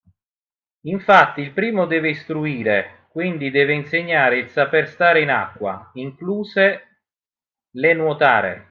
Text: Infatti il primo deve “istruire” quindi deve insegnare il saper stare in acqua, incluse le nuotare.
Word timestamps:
Infatti 0.87 1.41
il 1.41 1.51
primo 1.53 1.85
deve 1.85 2.09
“istruire” 2.09 3.05
quindi 3.09 3.51
deve 3.51 3.73
insegnare 3.73 4.39
il 4.39 4.49
saper 4.49 4.87
stare 4.89 5.21
in 5.21 5.29
acqua, 5.29 5.91
incluse 5.93 7.01
le 7.69 7.93
nuotare. 7.93 8.59